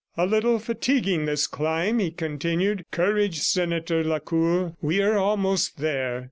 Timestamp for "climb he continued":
1.45-2.85